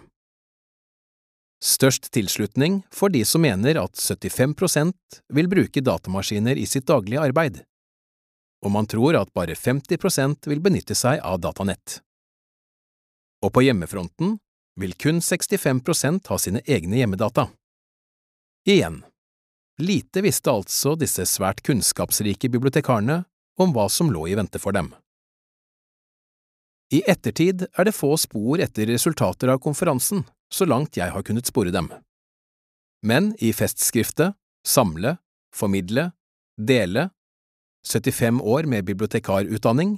Størst 1.64 2.10
tilslutning 2.12 2.82
får 2.92 3.14
de 3.14 3.22
som 3.24 3.46
mener 3.46 3.80
at 3.80 3.96
75% 3.96 5.22
vil 5.32 5.48
bruke 5.48 5.80
datamaskiner 5.80 6.60
i 6.60 6.66
sitt 6.68 6.90
daglige 6.92 7.24
arbeid, 7.24 7.62
og 8.68 8.76
man 8.76 8.90
tror 8.92 9.16
at 9.16 9.32
bare 9.32 9.56
50% 9.56 10.52
vil 10.52 10.60
benytte 10.60 10.96
seg 10.96 11.24
av 11.24 11.40
datanett. 11.40 12.02
Og 13.48 13.56
på 13.56 13.64
hjemmefronten 13.64 14.36
vil 14.80 15.00
kun 15.00 15.24
65% 15.24 16.28
ha 16.28 16.42
sine 16.42 16.60
egne 16.68 17.00
hjemmedata. 17.00 17.48
Igjen, 18.68 19.06
lite 19.82 20.22
visste 20.22 20.52
altså 20.52 20.94
disse 21.00 21.26
svært 21.30 21.64
kunnskapsrike 21.66 22.50
bibliotekarene 22.50 23.24
om 23.60 23.74
hva 23.74 23.88
som 23.90 24.12
lå 24.14 24.28
i 24.30 24.38
vente 24.38 24.62
for 24.62 24.76
dem. 24.76 24.92
I 26.94 27.02
ettertid 27.10 27.66
er 27.66 27.88
det 27.88 27.96
få 27.96 28.14
spor 28.22 28.62
etter 28.62 28.90
resultater 28.92 29.50
av 29.50 29.62
konferansen, 29.64 30.24
så 30.54 30.68
langt 30.70 30.98
jeg 30.98 31.10
har 31.10 31.26
kunnet 31.26 31.50
spore 31.50 31.74
dem. 31.74 31.90
Men 33.04 33.34
i 33.42 33.50
festskriftet 33.54 34.38
Samle, 34.64 35.18
formidle, 35.52 36.14
dele, 36.56 37.10
75 37.84 38.40
år 38.40 38.70
med 38.70 38.86
bibliotekarutdanning, 38.88 39.98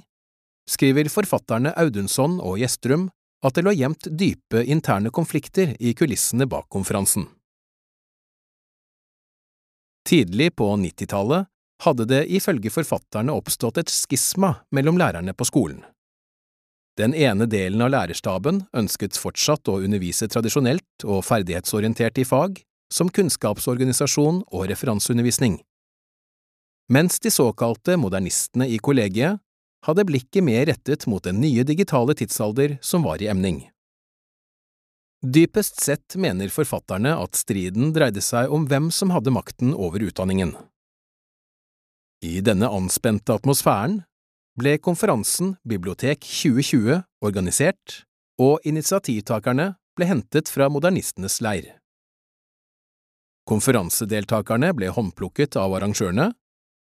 skriver 0.66 1.06
forfatterne 1.12 1.70
Audunson 1.78 2.40
og 2.42 2.58
Gjestrum 2.58 3.06
at 3.46 3.54
det 3.54 3.62
lå 3.62 3.76
gjemt 3.76 4.08
dype 4.10 4.64
interne 4.66 5.12
konflikter 5.14 5.76
i 5.78 5.94
kulissene 5.94 6.48
bak 6.50 6.66
konferansen. 6.72 7.28
Tidlig 10.06 10.52
på 10.56 10.70
90-tallet 10.78 11.48
hadde 11.82 12.06
det 12.08 12.22
ifølge 12.32 12.70
forfatterne 12.70 13.34
oppstått 13.34 13.82
et 13.82 13.90
skisma 13.92 14.54
mellom 14.74 14.98
lærerne 15.00 15.34
på 15.34 15.46
skolen. 15.48 15.82
Den 16.96 17.12
ene 17.12 17.44
delen 17.50 17.82
av 17.84 17.90
lærerstaben 17.92 18.62
ønsket 18.72 19.18
fortsatt 19.20 19.68
å 19.68 19.80
undervise 19.84 20.30
tradisjonelt 20.32 21.04
og 21.04 21.24
ferdighetsorientert 21.26 22.22
i 22.22 22.24
fag, 22.24 22.62
som 22.88 23.10
kunnskapsorganisasjon 23.10 24.44
og 24.46 24.68
referanseundervisning, 24.70 25.58
mens 26.88 27.18
de 27.20 27.32
såkalte 27.34 27.96
modernistene 27.98 28.68
i 28.70 28.78
kollegiet 28.78 29.42
hadde 29.86 30.04
blikket 30.06 30.44
mer 30.46 30.68
rettet 30.70 31.06
mot 31.10 31.24
den 31.24 31.40
nye 31.42 31.64
digitale 31.66 32.14
tidsalder 32.14 32.76
som 32.80 33.02
var 33.02 33.22
i 33.22 33.26
emning. 33.30 33.64
Dypest 35.26 35.80
sett 35.82 36.14
mener 36.14 36.52
forfatterne 36.54 37.16
at 37.18 37.34
striden 37.34 37.90
dreide 37.94 38.22
seg 38.22 38.52
om 38.52 38.66
hvem 38.70 38.92
som 38.94 39.10
hadde 39.10 39.32
makten 39.34 39.72
over 39.74 40.04
utdanningen. 40.06 40.52
I 42.22 42.38
denne 42.46 42.68
anspente 42.70 43.34
atmosfæren 43.34 44.04
ble 44.60 44.76
konferansen 44.78 45.56
Bibliotek 45.66 46.22
2020 46.22 47.00
organisert, 47.26 48.04
og 48.38 48.62
initiativtakerne 48.68 49.72
ble 49.98 50.08
hentet 50.08 50.52
fra 50.52 50.68
modernistenes 50.70 51.40
leir. 51.42 51.72
Konferansedeltakerne 53.50 54.70
ble 54.78 54.92
håndplukket 54.94 55.58
av 55.58 55.74
arrangørene, 55.78 56.28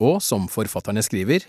og 0.03 0.21
som 0.21 0.45
forfatterne 0.53 1.01
skriver, 1.05 1.47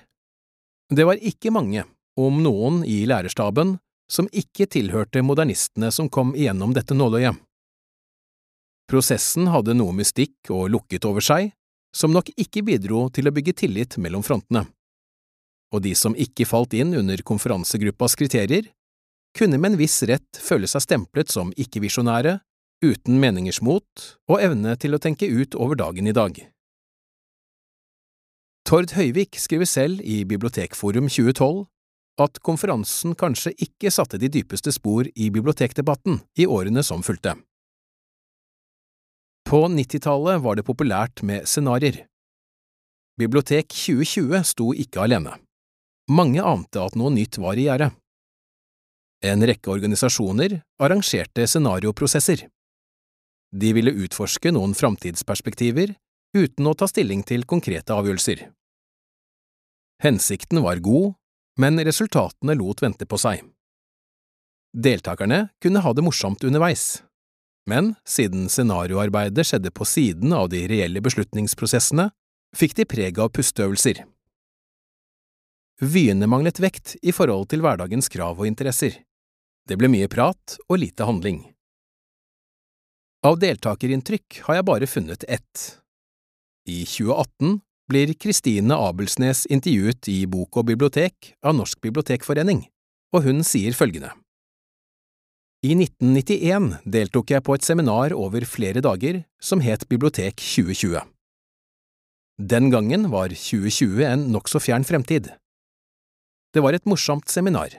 det 0.94 1.04
var 1.04 1.20
ikke 1.20 1.52
mange, 1.52 1.84
om 2.16 2.40
noen 2.44 2.80
i 2.88 3.02
lærerstaben, 3.10 3.76
som 4.12 4.30
ikke 4.32 4.68
tilhørte 4.72 5.22
modernistene 5.24 5.92
som 5.92 6.10
kom 6.10 6.34
igjennom 6.36 6.74
dette 6.76 6.96
nåløyet. 6.96 7.36
Prosessen 8.88 9.50
hadde 9.52 9.76
noe 9.76 9.92
mystikk 9.96 10.52
og 10.56 10.70
lukket 10.72 11.06
over 11.08 11.24
seg, 11.24 11.52
som 11.96 12.14
nok 12.16 12.32
ikke 12.40 12.64
bidro 12.64 13.08
til 13.12 13.28
å 13.28 13.34
bygge 13.36 13.56
tillit 13.64 13.98
mellom 14.00 14.24
frontene. 14.24 14.64
Og 15.76 15.84
de 15.84 15.92
som 16.00 16.16
ikke 16.16 16.48
falt 16.48 16.76
inn 16.78 16.94
under 16.96 17.20
konferansegruppas 17.28 18.16
kriterier, 18.16 18.70
kunne 19.36 19.60
med 19.60 19.74
en 19.74 19.80
viss 19.82 20.00
rett 20.08 20.40
føle 20.40 20.70
seg 20.72 20.86
stemplet 20.86 21.32
som 21.34 21.52
ikke-visjonære, 21.60 22.40
uten 22.86 23.18
meningers 23.20 23.60
mot 23.66 24.06
og 24.30 24.40
evne 24.40 24.76
til 24.80 24.96
å 24.96 25.02
tenke 25.02 25.28
ut 25.28 25.58
over 25.58 25.76
dagen 25.80 26.08
i 26.08 26.16
dag. 26.16 26.38
Tord 28.68 28.94
Høyvik 28.94 29.40
skriver 29.40 29.68
selv 29.68 30.04
i 30.04 30.22
Bibliotekforum 30.28 31.08
2012 31.10 31.66
at 32.18 32.40
konferansen 32.46 33.14
kanskje 33.18 33.54
ikke 33.68 33.92
satte 33.94 34.20
de 34.22 34.30
dypeste 34.34 34.74
spor 34.74 35.08
i 35.14 35.30
bibliotekdebatten 35.34 36.20
i 36.42 36.48
årene 36.50 36.84
som 36.84 37.04
fulgte. 37.06 37.36
På 39.48 39.64
90-tallet 39.72 40.42
var 40.44 40.58
det 40.58 40.66
populært 40.68 41.24
med 41.24 41.46
scenarioer. 41.48 42.02
Bibliotek 43.18 43.70
2020 43.72 44.44
sto 44.46 44.74
ikke 44.76 45.06
alene. 45.06 45.38
Mange 46.12 46.44
ante 46.44 46.82
at 46.84 46.98
noe 47.00 47.14
nytt 47.14 47.40
var 47.42 47.58
i 47.58 47.66
gjære. 47.68 47.90
En 49.26 49.46
rekke 49.50 49.72
organisasjoner 49.74 50.60
arrangerte 50.84 51.48
scenarioprosesser. 51.50 52.44
De 53.56 53.72
ville 53.74 53.94
utforske 54.04 54.52
noen 54.54 54.76
framtidsperspektiver 54.78 55.96
uten 56.38 56.68
å 56.70 56.76
ta 56.78 56.90
stilling 56.92 57.24
til 57.26 57.48
konkrete 57.50 57.96
avgjørelser. 57.96 58.44
Hensikten 60.04 60.62
var 60.62 60.84
god, 60.86 61.16
men 61.58 61.82
resultatene 61.84 62.56
lot 62.58 62.84
vente 62.84 63.06
på 63.10 63.20
seg. 63.22 63.44
Deltakerne 64.78 65.48
kunne 65.64 65.82
ha 65.82 65.94
det 65.94 66.06
morsomt 66.06 66.44
underveis, 66.46 67.02
men 67.68 67.96
siden 68.08 68.48
scenarioarbeidet 68.50 69.48
skjedde 69.48 69.72
på 69.76 69.86
siden 69.86 70.34
av 70.34 70.50
de 70.54 70.64
reelle 70.70 71.02
beslutningsprosessene, 71.04 72.10
fikk 72.56 72.78
de 72.78 72.86
preg 72.88 73.20
av 73.20 73.34
pusteøvelser. 73.36 74.06
Vyene 75.84 76.30
manglet 76.30 76.62
vekt 76.64 76.96
i 77.04 77.14
forhold 77.14 77.50
til 77.52 77.62
hverdagens 77.62 78.10
krav 78.10 78.40
og 78.40 78.48
interesser. 78.50 78.96
Det 79.68 79.76
ble 79.78 79.92
mye 79.92 80.08
prat 80.10 80.56
og 80.70 80.80
lite 80.82 81.06
handling. 81.06 81.44
Av 83.28 83.36
deltakerinntrykk 83.42 84.42
har 84.48 84.60
jeg 84.60 84.68
bare 84.70 84.88
funnet 84.90 85.26
ett. 85.28 85.66
I 86.70 86.84
2018 86.86 87.60
blir 87.88 88.14
Kristine 88.20 88.76
Abelsnes 88.76 89.46
intervjuet 89.48 90.10
i 90.12 90.22
Bok 90.28 90.60
og 90.60 90.68
bibliotek 90.68 91.34
av 91.44 91.56
Norsk 91.56 91.80
bibliotekforening, 91.84 92.66
og 93.16 93.24
hun 93.28 93.44
sier 93.48 93.76
følgende. 93.78 94.12
I 95.66 95.74
1991 95.74 96.84
deltok 96.86 97.32
jeg 97.34 97.44
på 97.44 97.56
et 97.58 97.66
seminar 97.66 98.14
over 98.14 98.46
flere 98.46 98.84
dager 98.84 99.24
som 99.42 99.64
het 99.66 99.88
Bibliotek 99.90 100.38
2020. 100.38 101.02
Den 102.38 102.70
gangen 102.70 103.08
var 103.10 103.34
2020 103.34 104.04
en 104.06 104.28
nokså 104.36 104.62
fjern 104.62 104.86
fremtid. 104.86 105.32
Det 106.54 106.62
var 106.62 106.78
et 106.78 106.86
morsomt 106.86 107.26
seminar. 107.34 107.74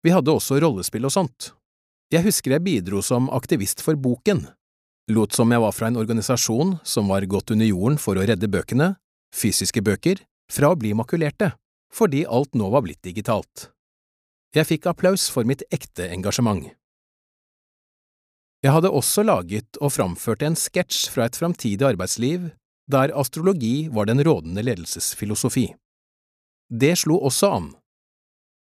Vi 0.00 0.14
hadde 0.14 0.32
også 0.32 0.56
rollespill 0.64 1.04
og 1.04 1.12
sånt. 1.12 1.50
Jeg 2.12 2.24
husker 2.24 2.56
jeg 2.56 2.64
bidro 2.64 3.02
som 3.04 3.28
aktivist 3.36 3.84
for 3.84 4.00
boken, 4.00 4.46
lot 5.12 5.36
som 5.36 5.52
jeg 5.52 5.60
var 5.60 5.76
fra 5.76 5.90
en 5.90 6.00
organisasjon 6.00 6.78
som 6.88 7.12
var 7.12 7.28
gått 7.28 7.52
under 7.52 7.68
jorden 7.68 8.00
for 8.00 8.16
å 8.16 8.24
redde 8.24 8.48
bøkene, 8.48 8.94
fysiske 9.34 9.82
bøker, 9.84 10.22
fra 10.52 10.70
å 10.72 10.78
bli 10.78 10.92
makulerte, 10.96 11.52
fordi 11.94 12.24
alt 12.26 12.54
nå 12.58 12.70
var 12.72 12.84
blitt 12.86 13.02
digitalt. 13.06 13.68
Jeg 14.54 14.68
fikk 14.68 14.88
applaus 14.90 15.26
for 15.32 15.46
mitt 15.48 15.64
ekte 15.74 16.06
engasjement. 16.14 16.68
Jeg 18.64 18.72
hadde 18.72 18.92
også 18.96 19.24
laget 19.26 19.76
og 19.82 19.92
framført 19.92 20.44
en 20.46 20.56
sketsj 20.56 21.08
fra 21.12 21.26
et 21.28 21.36
framtidig 21.36 21.84
arbeidsliv 21.84 22.52
der 22.90 23.12
astrologi 23.16 23.88
var 23.92 24.08
den 24.08 24.22
rådende 24.24 24.62
ledelsesfilosofi. 24.64 25.72
Det 26.70 26.94
slo 27.00 27.18
også 27.20 27.50
an. 27.58 27.68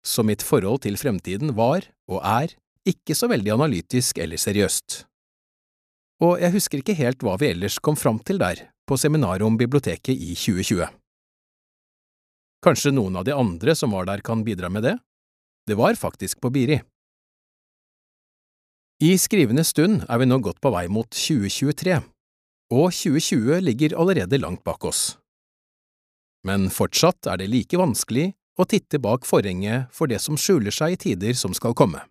Så 0.05 0.25
mitt 0.25 0.41
forhold 0.41 0.81
til 0.85 0.97
fremtiden 0.97 1.53
var, 1.57 1.85
og 2.09 2.21
er, 2.25 2.55
ikke 2.87 3.13
så 3.17 3.29
veldig 3.29 3.53
analytisk 3.59 4.17
eller 4.17 4.41
seriøst. 4.41 5.03
Og 6.21 6.37
jeg 6.37 6.53
husker 6.53 6.81
ikke 6.81 6.97
helt 6.99 7.23
hva 7.25 7.33
vi 7.41 7.49
ellers 7.49 7.79
kom 7.81 7.97
fram 7.97 8.19
til 8.21 8.37
der, 8.41 8.67
på 8.85 8.97
seminaret 8.99 9.41
om 9.45 9.57
biblioteket 9.57 10.13
i 10.13 10.35
2020. 10.37 10.85
Kanskje 12.61 12.93
noen 12.93 13.17
av 13.17 13.25
de 13.25 13.33
andre 13.33 13.73
som 13.77 13.93
var 13.95 14.05
der 14.05 14.21
kan 14.21 14.43
bidra 14.45 14.69
med 14.69 14.85
det? 14.85 14.95
Det 15.65 15.77
var 15.77 15.97
faktisk 15.97 16.41
på 16.41 16.51
Biri. 16.53 16.77
I 19.01 19.15
skrivende 19.17 19.63
stund 19.65 20.03
er 20.05 20.21
vi 20.21 20.27
nå 20.29 20.37
godt 20.45 20.61
på 20.61 20.69
vei 20.69 20.85
mot 20.93 21.09
2023, 21.09 21.97
og 22.69 22.93
2020 22.93 23.63
ligger 23.65 23.97
allerede 23.97 24.37
langt 24.37 24.61
bak 24.63 24.85
oss. 24.85 25.17
Men 26.45 26.69
fortsatt 26.73 27.25
er 27.29 27.41
det 27.41 27.49
like 27.49 27.77
vanskelig 27.81 28.29
å 28.61 28.67
titte 28.69 29.01
bak 29.01 29.25
forhenget 29.25 29.89
for 29.93 30.09
det 30.09 30.21
som 30.21 30.37
skjuler 30.37 30.73
seg 30.73 30.93
i 30.93 31.01
tider 31.01 31.33
som 31.37 31.53
skal 31.57 31.73
komme. 31.77 32.03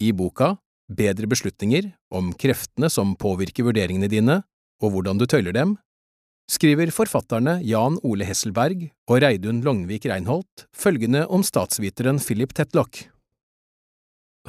I 0.00 0.12
boka 0.12 0.58
Bedre 0.90 1.28
beslutninger 1.30 1.92
om 2.10 2.32
kreftene 2.34 2.90
som 2.90 3.14
påvirker 3.18 3.68
vurderingene 3.68 4.10
dine 4.10 4.40
og 4.82 4.94
hvordan 4.94 5.20
du 5.20 5.26
tøyler 5.28 5.54
dem, 5.54 5.76
skriver 6.50 6.90
forfatterne 6.90 7.60
Jan 7.62 8.00
Ole 8.02 8.26
Hesselberg 8.26 8.88
og 9.06 9.20
Reidun 9.22 9.60
Longvik 9.62 10.08
Reinholt 10.10 10.66
følgende 10.74 11.26
om 11.30 11.44
statsviteren 11.46 12.18
Philip 12.18 12.54
Tetlock. 12.56 13.04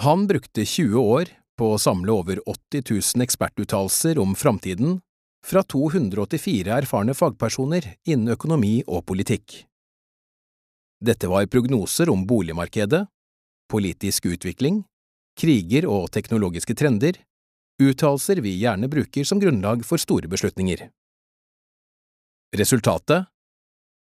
Han 0.02 0.26
brukte 0.26 0.66
20 0.66 0.98
år 0.98 1.30
på 1.60 1.74
å 1.76 1.82
samle 1.82 2.14
over 2.16 2.42
80 2.50 2.88
000 2.90 3.26
ekspertuttalelser 3.28 4.18
om 4.22 4.34
framtiden 4.34 5.02
fra 5.46 5.62
284 5.62 6.74
erfarne 6.74 7.14
fagpersoner 7.18 7.86
innen 8.10 8.34
økonomi 8.34 8.80
og 8.88 9.06
politikk. 9.10 9.66
Dette 11.02 11.30
var 11.30 11.50
prognoser 11.50 12.10
om 12.14 12.26
boligmarkedet, 12.30 13.04
politisk 13.70 14.28
utvikling, 14.30 14.84
kriger 15.40 15.88
og 15.90 16.10
teknologiske 16.14 16.76
trender, 16.78 17.18
uttalelser 17.82 18.42
vi 18.44 18.56
gjerne 18.62 18.90
bruker 18.92 19.26
som 19.28 19.40
grunnlag 19.42 19.86
for 19.88 20.02
store 20.02 20.30
beslutninger. 20.32 20.90
Resultatet? 22.58 23.30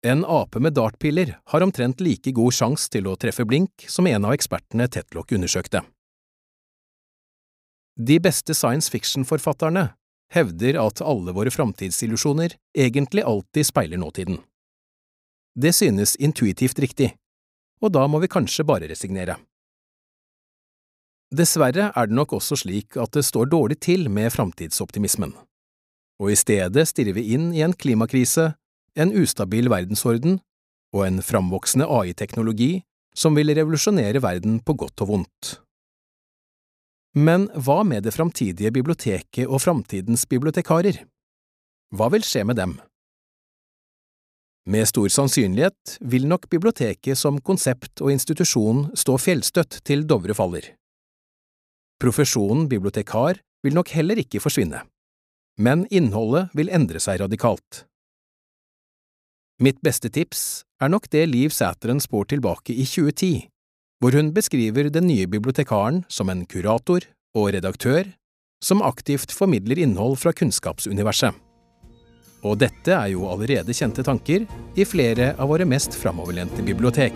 En 0.04 0.26
ape 0.26 0.60
med 0.60 0.74
dartpiller 0.76 1.38
har 1.46 1.64
omtrent 1.64 2.02
like 2.04 2.32
god 2.36 2.54
sjanse 2.54 2.90
til 2.92 3.08
å 3.08 3.16
treffe 3.16 3.46
blink 3.48 3.86
som 3.88 4.08
en 4.10 4.26
av 4.28 4.34
ekspertene 4.36 4.90
Tetlock 4.92 5.32
undersøkte. 5.32 5.84
De 7.96 8.18
beste 8.20 8.56
science 8.58 8.92
fiction-forfatterne 8.92 9.86
hevder 10.34 10.80
at 10.82 11.02
alle 11.06 11.32
våre 11.32 11.54
framtidsillusjoner 11.54 12.58
egentlig 12.76 13.24
alltid 13.24 13.70
speiler 13.70 14.02
nåtiden. 14.02 14.42
Det 15.56 15.72
synes 15.78 16.16
intuitivt 16.18 16.80
riktig, 16.82 17.14
og 17.80 17.94
da 17.94 18.08
må 18.10 18.20
vi 18.20 18.32
kanskje 18.34 18.66
bare 18.66 18.90
resignere. 18.90 19.38
Dessverre 21.34 21.90
er 21.98 22.10
det 22.10 22.14
nok 22.14 22.36
også 22.38 22.60
slik 22.62 22.98
at 23.02 23.16
det 23.18 23.24
står 23.26 23.50
dårlig 23.50 23.80
til 23.82 24.06
med 24.14 24.30
framtidsoptimismen, 24.36 25.34
og 26.22 26.30
i 26.30 26.38
stedet 26.38 26.86
stirrer 26.90 27.18
vi 27.18 27.32
inn 27.34 27.50
i 27.58 27.64
en 27.66 27.74
klimakrise, 27.74 28.52
en 28.94 29.14
ustabil 29.18 29.72
verdensorden 29.74 30.38
og 30.94 31.08
en 31.08 31.22
framvoksende 31.26 31.88
AI-teknologi 31.90 32.84
som 33.18 33.34
vil 33.38 33.50
revolusjonere 33.58 34.22
verden 34.22 34.60
på 34.62 34.76
godt 34.78 35.02
og 35.06 35.10
vondt. 35.10 35.56
Men 37.18 37.48
hva 37.54 37.82
med 37.86 38.06
det 38.06 38.14
framtidige 38.14 38.72
biblioteket 38.74 39.50
og 39.50 39.62
framtidens 39.62 40.26
bibliotekarer? 40.30 41.02
Hva 41.94 42.10
vil 42.14 42.26
skje 42.26 42.46
med 42.50 42.58
dem? 42.58 42.78
Med 44.70 44.88
stor 44.88 45.10
sannsynlighet 45.12 45.98
vil 46.14 46.30
nok 46.30 46.48
biblioteket 46.50 47.20
som 47.20 47.42
konsept 47.42 48.02
og 48.02 48.14
institusjon 48.14 48.88
stå 48.98 49.18
fjellstøtt 49.20 49.82
til 49.86 50.08
Dovre 50.10 50.38
faller. 50.38 50.72
Profesjonen 52.04 52.66
bibliotekar 52.68 53.38
vil 53.64 53.78
nok 53.78 53.94
heller 53.96 54.20
ikke 54.20 54.42
forsvinne, 54.44 54.82
men 55.56 55.86
innholdet 55.88 56.52
vil 56.58 56.72
endre 56.76 57.00
seg 57.00 57.22
radikalt. 57.22 57.86
Mitt 59.64 59.80
beste 59.86 60.12
tips 60.12 60.66
er 60.84 60.92
nok 60.92 61.08
det 61.14 61.30
Liv 61.30 61.54
Sæteren 61.56 62.02
spår 62.04 62.34
tilbake 62.34 62.76
i 62.76 62.84
2010, 62.84 63.48
hvor 64.04 64.18
hun 64.18 64.34
beskriver 64.36 64.90
den 64.92 65.08
nye 65.08 65.30
bibliotekaren 65.32 66.04
som 66.12 66.28
en 66.34 66.44
kurator 66.44 67.08
og 67.38 67.54
redaktør 67.56 68.12
som 68.64 68.84
aktivt 68.84 69.32
formidler 69.32 69.80
innhold 69.80 70.18
fra 70.20 70.36
kunnskapsuniverset. 70.36 71.32
Og 72.44 72.60
dette 72.60 72.92
er 72.92 73.14
jo 73.14 73.30
allerede 73.32 73.72
kjente 73.72 74.04
tanker 74.04 74.44
i 74.76 74.84
flere 74.84 75.32
av 75.40 75.54
våre 75.54 75.68
mest 75.68 75.96
framoverlente 75.96 76.66
bibliotek. 76.68 77.16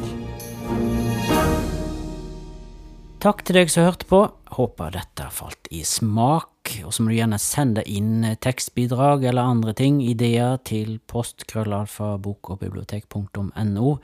Takk 3.17 3.39
til 3.47 3.55
deg 3.57 3.71
som 3.73 3.81
hørte 3.81 4.05
på. 4.05 4.19
Håper 4.53 4.91
dette 4.93 5.25
falt 5.33 5.65
i 5.73 5.81
smak. 5.81 6.69
Og 6.85 6.93
så 6.93 7.01
må 7.01 7.09
du 7.09 7.17
gjerne 7.17 7.41
sende 7.41 7.81
inn 7.89 8.21
tekstbidrag 8.45 9.25
eller 9.25 9.41
andre 9.41 9.73
ting, 9.73 10.05
ideer, 10.05 10.61
til 10.61 11.01
postkrøllalfabokogbibliotek.no. 11.09 13.97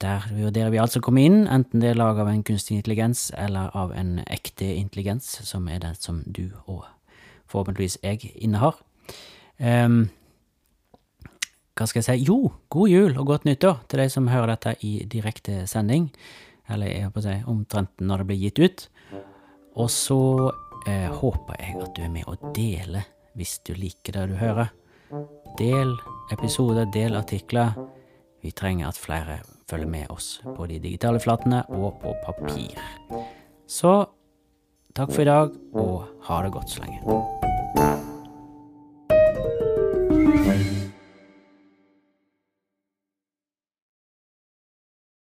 Der 0.00 0.24
vurderer 0.32 0.72
vi 0.72 0.80
alt 0.80 0.96
som 0.96 1.04
kommer 1.04 1.28
inn, 1.28 1.44
enten 1.44 1.84
det 1.84 1.92
er 1.92 2.00
lag 2.00 2.16
av 2.22 2.28
en 2.32 2.40
kunstig 2.46 2.78
intelligens 2.78 3.28
eller 3.36 3.68
av 3.76 3.92
en 3.92 4.24
ekte 4.24 4.64
intelligens, 4.78 5.28
som 5.44 5.68
er 5.68 5.84
den 5.84 5.92
som 6.00 6.24
du 6.24 6.48
og 6.64 6.88
forhåpentligvis 7.52 8.00
jeg 8.00 8.32
innehar. 8.32 8.80
Um, 9.60 10.08
hva 11.76 11.84
skal 11.84 12.00
jeg 12.00 12.08
si? 12.08 12.24
Jo, 12.30 12.48
god 12.72 12.88
jul 12.88 13.12
og 13.18 13.26
godt 13.28 13.44
nyttår 13.44 13.84
til 13.90 13.98
de 14.00 14.08
som 14.08 14.32
hører 14.32 14.48
dette 14.54 14.72
i 14.86 15.04
direkte 15.04 15.66
sending 15.68 16.08
eller 16.68 16.90
jeg 16.90 17.06
håper 17.06 17.22
å 17.22 17.26
si 17.26 17.36
omtrent 17.52 18.02
når 18.04 18.22
det 18.22 18.28
blir 18.30 18.42
gitt 18.46 18.62
ut. 18.62 18.88
Og 19.78 19.90
så 19.92 20.22
eh, 20.88 21.08
håper 21.20 21.62
jeg 21.62 21.78
at 21.82 21.94
du 21.96 22.02
er 22.04 22.12
med 22.12 22.28
og 22.30 22.50
deler 22.56 23.06
hvis 23.38 23.58
du 23.66 23.74
liker 23.78 24.18
det 24.18 24.26
du 24.32 24.36
hører. 24.40 24.72
Del 25.58 25.94
episoder, 26.34 26.88
del 26.92 27.16
artikler. 27.16 27.76
Vi 28.42 28.52
trenger 28.54 28.90
at 28.90 29.00
flere 29.00 29.40
følger 29.68 29.90
med 29.90 30.10
oss 30.10 30.38
på 30.44 30.66
de 30.70 30.78
digitale 30.82 31.20
flatene 31.20 31.62
og 31.68 32.00
på 32.02 32.14
papir. 32.26 32.78
Så 33.68 33.94
takk 34.96 35.12
for 35.12 35.22
i 35.22 35.30
dag, 35.30 35.56
og 35.76 36.22
ha 36.28 36.42
det 36.44 36.54
godt 36.56 36.76
så 36.76 36.86
lenge. 36.86 38.07